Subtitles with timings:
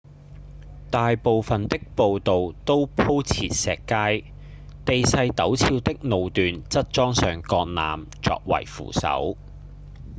[0.89, 4.23] 大部分的步道都鋪設石階
[4.83, 9.37] 地勢陡峭的路段則裝上鋼纜作為扶手